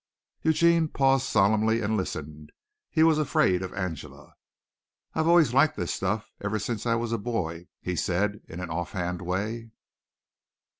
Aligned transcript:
Eugene 0.41 0.87
paused 0.87 1.27
solemnly 1.27 1.79
and 1.79 1.95
listened. 1.95 2.51
He 2.89 3.03
was 3.03 3.19
afraid 3.19 3.61
of 3.61 3.71
Angela. 3.75 4.33
"I've 5.13 5.27
always 5.27 5.53
liked 5.53 5.77
this 5.77 5.93
stuff, 5.93 6.31
ever 6.43 6.57
since 6.57 6.87
I 6.87 6.95
was 6.95 7.11
a 7.11 7.19
boy," 7.19 7.67
he 7.79 7.95
said 7.95 8.41
in 8.47 8.59
an 8.61 8.71
offhand 8.71 9.21
way. 9.21 9.69